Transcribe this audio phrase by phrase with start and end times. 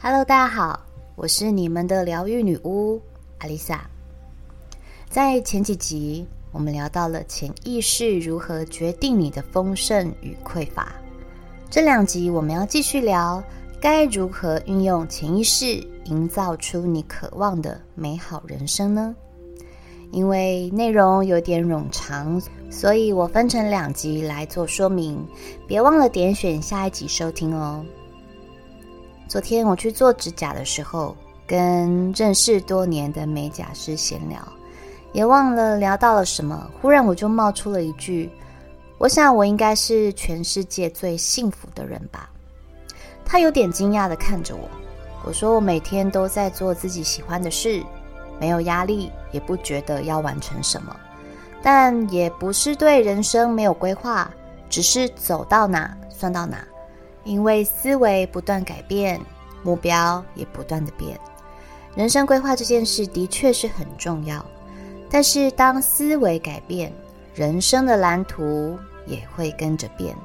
[0.00, 0.78] Hello，大家好，
[1.16, 3.02] 我是你们的疗愈女巫
[3.38, 3.90] 阿丽萨。
[5.10, 10.92] 在前几集，我们聊到了潜意识如何决定你的丰盛与匮乏。
[11.68, 13.42] 这两集我们要继续聊，
[13.80, 19.12] 该如何运用潜意识，营造出你渴望的美好人生呢？
[20.12, 22.40] 因为内容有点冗长，
[22.70, 25.26] 所以我分成两集来做说明。
[25.66, 27.84] 别忘了点选下一集收听哦。
[29.28, 31.14] 昨天我去做指甲的时候，
[31.46, 34.40] 跟认识多年的美甲师闲聊，
[35.12, 36.66] 也忘了聊到了什么。
[36.80, 38.30] 忽然我就冒出了一句
[38.96, 42.30] ：“我想我应该是全世界最幸福的人吧。”
[43.22, 44.66] 他有点惊讶的看着我。
[45.26, 47.82] 我说：“我每天都在做自己喜欢的事，
[48.40, 50.96] 没有压力，也不觉得要完成什么，
[51.62, 54.30] 但也不是对人生没有规划，
[54.70, 56.66] 只是走到哪算到哪。”
[57.28, 59.20] 因为思维不断改变，
[59.62, 61.20] 目标也不断的变。
[61.94, 64.42] 人生规划这件事的确是很重要，
[65.10, 66.90] 但是当思维改变，
[67.34, 70.16] 人生的蓝图也会跟着变。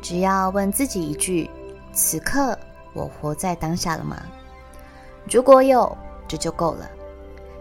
[0.00, 1.50] 只要问自己一句：
[1.92, 2.56] 此刻
[2.92, 4.22] 我活在当下了吗？
[5.28, 5.98] 如果有，
[6.28, 6.88] 这就够了。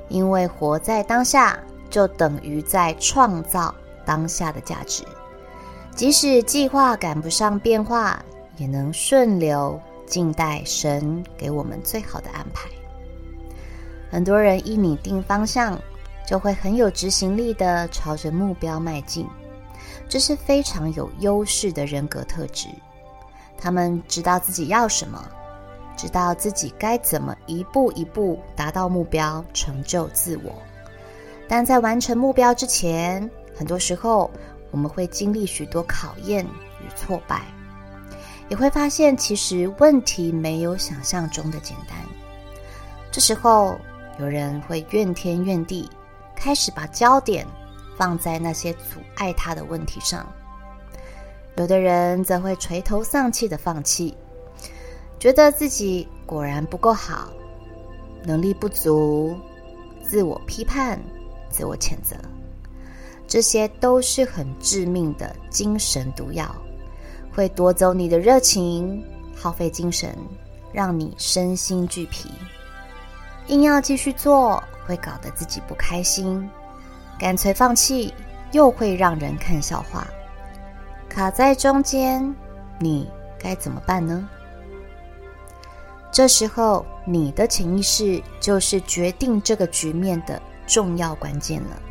[0.10, 1.58] 因为活在当下，
[1.90, 3.74] 就等于在创造
[4.06, 5.04] 当下的价值。
[5.96, 8.24] 即使计划赶不上变化。
[8.58, 12.70] 也能顺流，静待神给我们最好的安排。
[14.12, 15.80] 很多人一拟定方向，
[16.28, 19.28] 就会很有执行力的朝着目标迈进，
[20.08, 22.68] 这是非常有优势的人格特质。
[23.58, 25.24] 他们知道自己要什么，
[25.98, 30.54] 知道自己该怎么一步一步达到目标，成就自我。
[31.48, 34.30] 但在完成目标之前，很多时候
[34.70, 37.42] 我们会经历许多考验与挫败。
[38.54, 41.98] 你会发现，其实问题没有想象中的简单。
[43.12, 43.76] 这时候，
[44.20, 45.90] 有人会怨天怨地，
[46.36, 47.48] 开始把焦点
[47.98, 50.24] 放在那些阻碍他的问题上；
[51.56, 54.16] 有的人则会垂头丧气的放弃，
[55.18, 57.34] 觉得自己果然不够好，
[58.24, 59.36] 能力不足，
[60.04, 61.02] 自我批判、
[61.50, 62.16] 自我谴责，
[63.28, 66.56] 这些都是很致命的精神毒药。
[67.36, 69.04] 会夺走你的热情，
[69.36, 70.16] 耗费精神，
[70.72, 72.30] 让你身心俱疲。
[73.48, 76.48] 硬要继续做，会搞得自己不开心；
[77.20, 78.14] 干脆放弃，
[78.52, 80.08] 又会让人看笑话。
[81.10, 82.34] 卡在中间，
[82.80, 84.28] 你该怎么办呢？
[86.12, 91.82] 这时候，你的潜意识就是决定这个局面的重要关键了。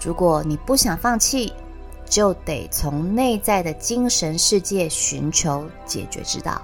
[0.00, 1.52] 如果你不想放弃，
[2.08, 6.60] 就得从内在的精神世界寻求解决之道，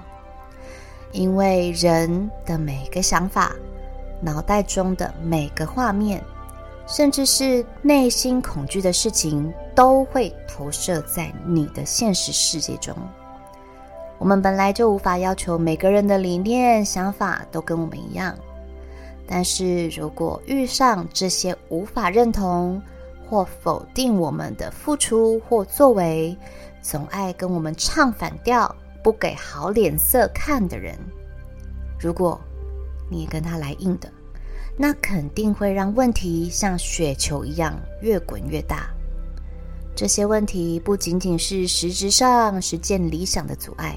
[1.13, 3.53] 因为人的每个想法、
[4.21, 6.23] 脑袋中的每个画面，
[6.87, 12.97] 甚至是内心恐惧的事情，都会投射在你的现实世界中。
[14.19, 18.35] 我们本来就无法要求每个人的理念、想法都跟我们一样，
[19.27, 22.81] 但是如果遇上这些无法认同，
[23.29, 26.37] 或否定我们的付出或作为，
[26.83, 30.97] 总爱跟我们唱反调、不给好脸色看的人，
[31.99, 32.41] 如果
[33.11, 34.09] 你跟他来硬的，
[34.77, 38.91] 那肯定会让问题像雪球一样越滚越大。
[39.97, 43.97] 这些问题不仅仅是实质上实现理想的阻碍，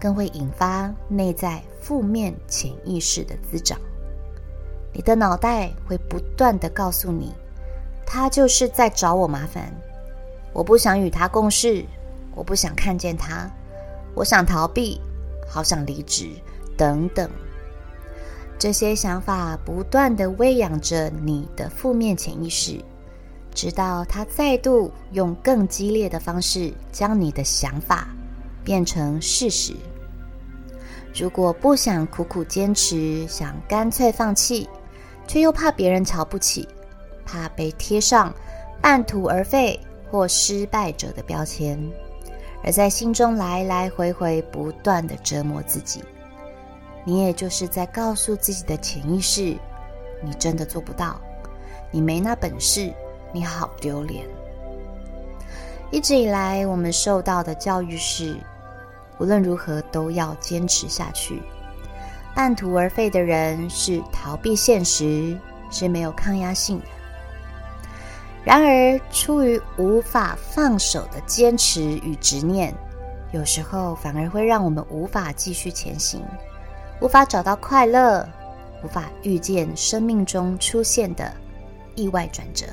[0.00, 3.78] 更会引发内在负面潜意识的滋长。
[4.92, 7.32] 你的脑袋会不断的告诉你。
[8.06, 9.72] 他就是在找我麻烦，
[10.52, 11.84] 我不想与他共事，
[12.34, 13.50] 我不想看见他，
[14.14, 15.00] 我想逃避，
[15.48, 16.28] 好想离职，
[16.76, 17.28] 等等。
[18.58, 22.80] 这些想法不断的喂养着你的负面潜意识，
[23.52, 28.08] 直到他再度用更激烈的方式将你的想法
[28.62, 29.74] 变成事实。
[31.12, 34.68] 如果不想苦苦坚持，想干脆放弃，
[35.26, 36.66] 却又怕别人瞧不起。
[37.24, 38.32] 怕被贴上
[38.80, 39.78] 半途而废
[40.10, 41.78] 或失败者的标签，
[42.62, 46.02] 而在心中来来回回不断的折磨自己。
[47.04, 49.56] 你也就是在告诉自己的潜意识：
[50.22, 51.20] 你真的做不到，
[51.90, 52.92] 你没那本事，
[53.32, 54.24] 你好丢脸。
[55.90, 58.36] 一直以来，我们受到的教育是：
[59.18, 61.42] 无论如何都要坚持下去。
[62.34, 65.38] 半途而废的人是逃避现实，
[65.70, 66.80] 是没有抗压性。
[68.44, 72.74] 然而，出于无法放手的坚持与执念，
[73.32, 76.22] 有时候反而会让我们无法继续前行，
[77.00, 78.28] 无法找到快乐，
[78.82, 81.32] 无法遇见生命中出现的
[81.94, 82.66] 意外转折。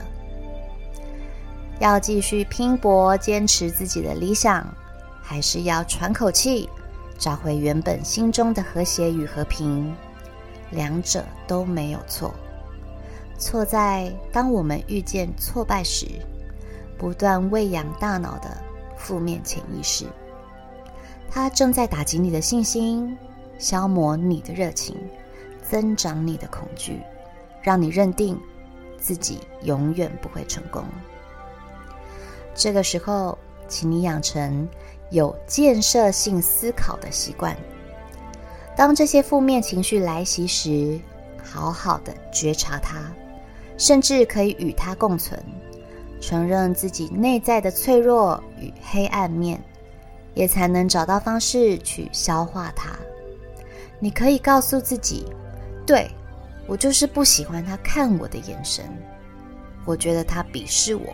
[1.80, 4.68] 要继续拼搏，坚持自己的理想，
[5.22, 6.70] 还是要喘口气，
[7.18, 9.96] 找回原本心中的和谐与和平？
[10.72, 12.36] 两者都没有错，
[13.42, 16.06] 错在当我们遇见挫败时，
[16.96, 18.56] 不断喂养大脑的
[18.96, 20.06] 负面潜意识，
[21.28, 23.18] 它正在打击你的信心，
[23.58, 24.96] 消磨你的热情，
[25.68, 27.02] 增长你的恐惧，
[27.64, 28.40] 让你认定
[29.00, 30.86] 自己永远不会成功。
[32.54, 33.36] 这个时候，
[33.68, 34.70] 请你养成
[35.10, 37.58] 有建设性思考的习惯。
[38.78, 41.00] 当这些负面情绪来袭时，
[41.44, 43.12] 好好的觉察它，
[43.82, 45.44] 甚至可以与它共存，
[46.20, 49.60] 承认自己内在的脆弱与黑暗面，
[50.36, 52.92] 也才能找到方式去消化它。
[54.00, 55.26] 你可以告诉自己
[55.84, 56.08] ：“对
[56.68, 58.86] 我就是不喜欢他看我的眼神，
[59.84, 61.08] 我觉得他鄙视我。”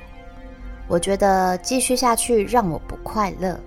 [0.90, 3.58] 我觉得继续下去让我不快乐。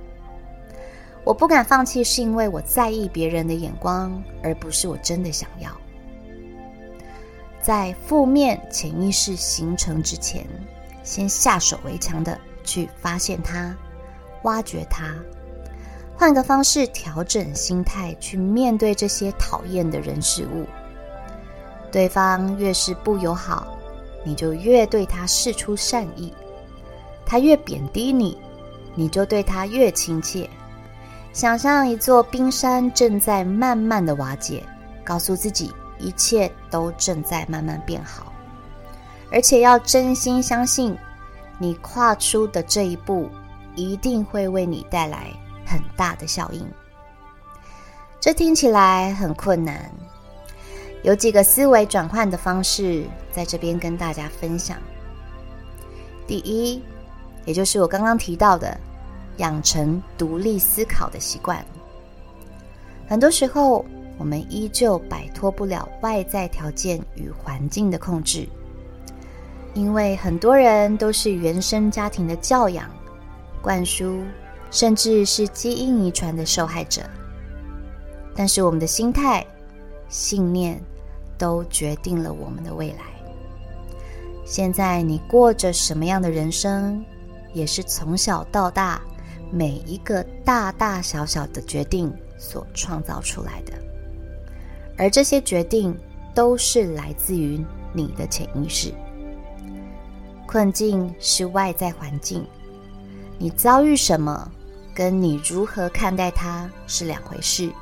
[1.25, 5.71] 我不敢放弃，是因为我在意别人的眼光，而不是我真的想要。
[7.71, 10.45] 在负面潜意识形成之前，
[11.05, 13.73] 先下手为强的去发现它、
[14.43, 15.15] 挖掘它，
[16.17, 20.67] 换个方式调整心态去面对这些讨厌的人事物。
[21.93, 23.79] 对方越是不友好，
[24.25, 26.35] 你就越对他示出善意。
[27.25, 28.37] 他越贬低你，
[28.97, 30.51] 你就对他越亲切。
[31.33, 34.61] 想象一座冰山正在慢慢的瓦解，
[35.05, 38.33] 告诉自己一切都正在慢慢变好，
[39.31, 40.97] 而且要真心相信，
[41.59, 43.29] 你跨出的这一步
[43.77, 45.31] 一定会为你带来
[45.67, 46.67] 很大的效应。
[48.19, 49.91] 这听起来很困难，
[51.03, 54.77] 有几个思维转换的方式，在这边跟大家分享。
[56.27, 56.83] 第一。
[57.47, 58.79] 也就是我刚刚提到的，
[59.39, 61.65] 养成独立思考的习惯。
[63.09, 63.83] 很多时候，
[64.21, 68.47] 我们依旧摆脱不了外在条件与环境的控制，
[69.73, 72.91] 因为很多人都是原生家庭的教养、
[73.63, 74.23] 灌输，
[74.71, 77.01] 甚至是基因遗传的受害者。
[78.37, 79.45] 但是，我们的心态、
[80.11, 80.79] 信念
[81.39, 83.05] 都决定了我们的未来。
[84.45, 87.03] 现在，你过着什么样的人生？
[87.55, 89.01] 也是从小到大
[89.51, 93.73] 每一个大大小小的决定所创造出来的，
[95.01, 95.97] 而这些决定
[96.35, 98.93] 都是来自于你的潜意识。
[100.47, 102.47] 困境是外在环境，
[103.39, 104.47] 你遭遇什么，
[104.95, 107.73] 跟你如何看待它是两回事。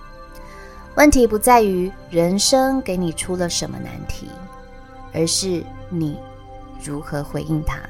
[0.95, 4.29] 问题不在于人生给你出了什么难题，
[5.13, 6.17] 而是你
[6.81, 7.81] 如何回应它。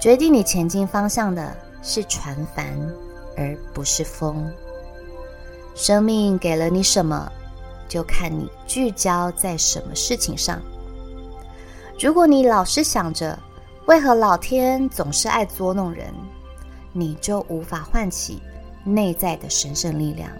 [0.00, 2.64] 决定你前进方向的是船帆，
[3.36, 4.48] 而不是风。
[5.74, 7.30] 生命给了你什么，
[7.90, 10.62] 就看你聚焦在什么事情上。
[11.98, 13.36] 如果你老是想着
[13.86, 16.14] 为何老天总是爱捉弄人，
[16.92, 18.40] 你就无法唤起
[18.84, 20.30] 内在的神圣力量，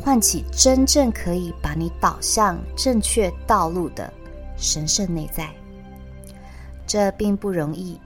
[0.00, 4.10] 唤起真正可以把你导向正确道路的
[4.56, 5.50] 神圣内在。
[6.86, 8.00] 这并不容易。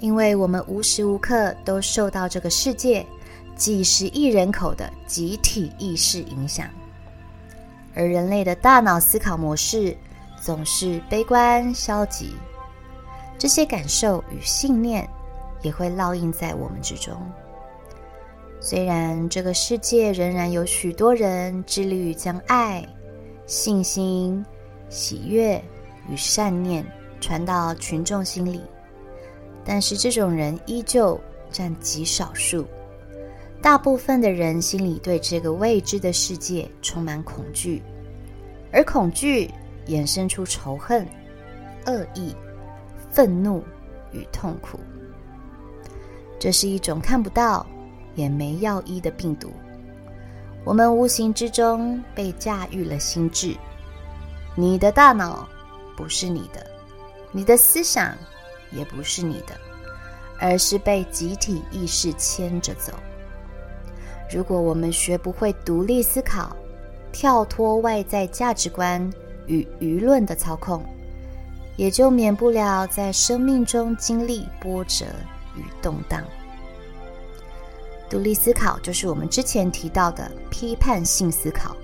[0.00, 3.04] 因为我们无时无刻都受到这个世界
[3.56, 6.68] 几十亿人口的集体意识影响，
[7.94, 9.96] 而人类的大脑思考模式
[10.40, 12.34] 总是悲观消极，
[13.38, 15.08] 这些感受与信念
[15.62, 17.14] 也会烙印在我们之中。
[18.60, 22.86] 虽然这个世界仍然有许多人致力于将爱、
[23.46, 24.44] 信心、
[24.88, 25.62] 喜悦
[26.08, 26.84] 与善念
[27.20, 28.60] 传到群众心里。
[29.66, 31.18] 但是这种人依旧
[31.50, 32.66] 占极少数，
[33.64, 37.82] 大部分的人心里对这个未知的世界充满恐惧，
[38.70, 39.50] 而恐惧
[39.86, 41.08] 衍生出仇恨、
[41.86, 42.36] 恶意、
[43.10, 43.64] 愤怒
[44.12, 44.78] 与痛苦。
[46.38, 47.66] 这是一种看不到
[48.14, 49.50] 也没药医的病毒，
[50.62, 53.56] 我们无形之中被驾驭了心智。
[54.54, 55.48] 你的大脑
[55.96, 56.66] 不是你的，
[57.32, 58.14] 你的思想。
[58.72, 59.58] 也不是你的，
[60.40, 62.92] 而是被集体意识牵着走。
[64.30, 66.56] 如果我们学不会独立思考，
[67.12, 69.12] 跳脱外在价值观
[69.46, 70.82] 与舆论的操控，
[71.76, 75.04] 也就免不了在生命中经历波折
[75.56, 76.22] 与动荡。
[78.10, 81.76] 独立思考就是我们之前提到的批判性思考。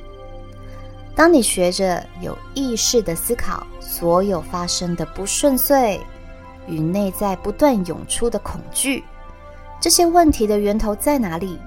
[1.15, 6.01] 当你学着有意识的思考所有发生的不顺遂
[6.67, 9.05] 与内在不断涌出的恐惧，
[9.81, 11.59] 这些问题的源头在哪里？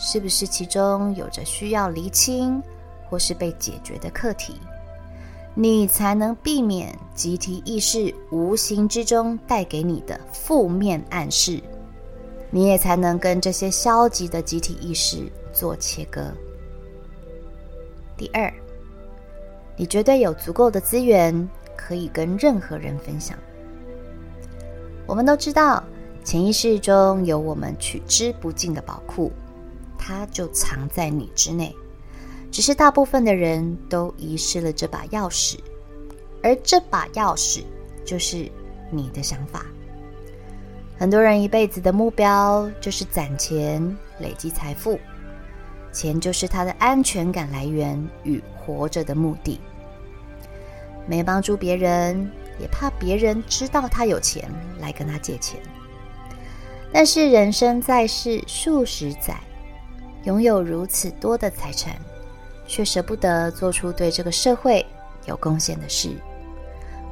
[0.00, 2.62] 是不是其中有着需要厘清
[3.04, 4.54] 或是被解决的课题？
[5.54, 11.60] 你才能避免集体意识无形之中带给你的负面暗示，
[12.48, 16.32] 你也才能跟这些消极的集体意识做切割。
[18.16, 18.52] 第二，
[19.76, 23.36] 你绝对有足够的资源可以跟任何人分享。
[25.06, 25.82] 我们都知道，
[26.22, 29.32] 潜意识中有我们取之不尽的宝库，
[29.98, 31.74] 它就藏在你之内。
[32.50, 35.58] 只是大部分的人都遗失了这把钥匙，
[36.42, 37.62] 而这把钥匙
[38.06, 38.50] 就是
[38.90, 39.66] 你的想法。
[40.96, 44.98] 很多人一辈子的目标就是攒钱、累积财富，
[45.92, 49.60] 钱就是他的安全感来源与活着的目的。
[51.06, 54.50] 没帮助别人，也怕别人知道他有钱
[54.80, 55.60] 来跟他借钱。
[56.92, 59.38] 但是人生在世数十载，
[60.28, 61.96] 拥有如此多的财产。
[62.70, 64.84] 却舍不得做出对这个社会
[65.24, 66.10] 有贡献的事，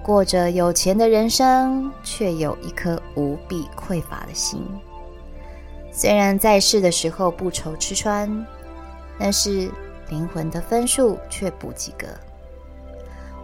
[0.02, 4.62] 过着有钱的人生，却有一颗无比匮乏的心。
[5.90, 8.46] 虽然在世的时候不愁吃穿，
[9.18, 9.70] 但是
[10.10, 12.06] 灵魂的分数却不及格。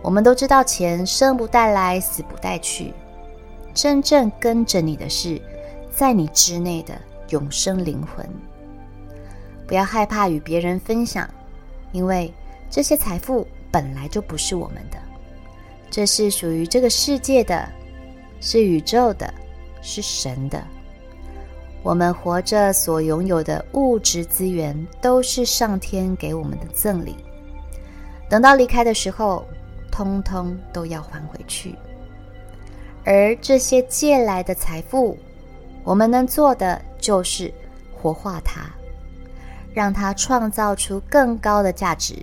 [0.03, 2.93] 我们都知道，钱生不带来，死不带去，
[3.73, 5.41] 真正跟着你的是
[5.91, 6.93] 在你之内的
[7.31, 8.29] 永生灵魂。
[9.67, 11.29] 不要害怕与别人分享。
[11.93, 12.33] 因为
[12.71, 14.97] 这些财富本来就不是我们的，
[15.91, 17.69] 这是属于这个世界的，
[18.41, 19.33] 是宇宙的，
[19.83, 20.63] 是神的。
[21.83, 27.17] 我们活着所拥有的物质资源都是上天给我们的赠礼，
[28.29, 29.45] 等到离开的时候，
[29.91, 31.75] 通通都要还回去。
[33.05, 35.19] 而这些借来的财富，
[35.83, 37.53] 我们能做的就是
[37.93, 38.71] 活化它。
[39.75, 42.17] 让它创造出更高的价值。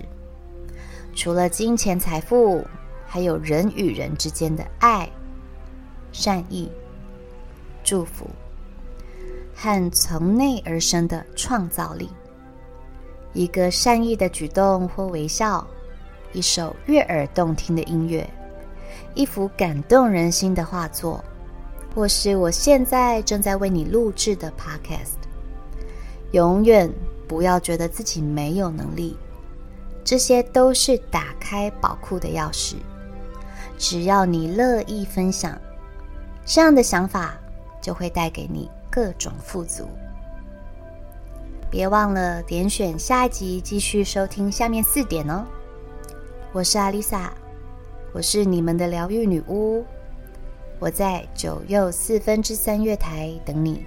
[1.15, 2.65] 除了金钱财富，
[3.05, 5.09] 还有人与人之间的爱、
[6.11, 6.71] 善意、
[7.83, 8.25] 祝福
[9.55, 12.09] 和从内而生的创造力。
[13.33, 15.67] 一个善意的举动或微笑，
[16.31, 18.27] 一首悦耳动听的音乐，
[19.13, 21.23] 一幅感动人心的画作，
[21.93, 25.17] 或是我现在正在为你录制的 Podcast，
[26.31, 26.89] 永远。
[27.29, 29.15] 不要觉得自己没有能力，
[30.03, 32.75] 这些都是打开宝库的钥匙。
[33.77, 35.55] 只要你乐意分享，
[36.43, 37.37] 这样的想法
[37.79, 39.87] 就会带给你各种富足。
[41.69, 45.45] 别忘了点选下一集继续收听下面四点哦。
[46.51, 47.31] 我是阿丽萨，
[48.11, 49.85] 我是你们的疗愈女巫，
[50.79, 53.85] 我在九又四分之三月台等你。